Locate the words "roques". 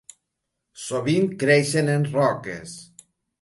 2.17-2.75